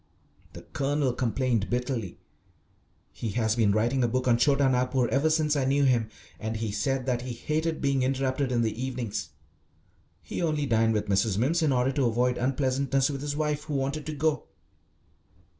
The 0.53 0.63
Colonel 0.63 1.13
complained 1.13 1.69
bitterly. 1.69 2.17
He 3.11 3.29
has 3.33 3.55
been 3.55 3.71
writing 3.71 4.03
a 4.03 4.07
book 4.07 4.27
on 4.27 4.35
Chhota 4.37 4.67
Nagpur 4.67 5.07
ever 5.09 5.29
since 5.29 5.55
I 5.55 5.63
knew 5.63 5.83
him, 5.83 6.09
and 6.39 6.57
he 6.57 6.71
said 6.71 7.05
that 7.05 7.21
he 7.21 7.33
hated 7.33 7.81
being 7.81 8.01
interrupted 8.01 8.51
in 8.51 8.63
the 8.63 8.83
evenings. 8.83 9.29
He 10.23 10.41
only 10.41 10.65
dined 10.65 10.93
with 10.93 11.05
Mrs. 11.05 11.37
Mimms 11.37 11.61
in 11.61 11.71
order 11.71 11.91
to 11.91 12.05
avoid 12.07 12.39
unpleasantness 12.39 13.11
with 13.11 13.21
his 13.21 13.35
wife, 13.37 13.65
who 13.65 13.75
wanted 13.75 14.07
to 14.07 14.13
go. 14.15 14.45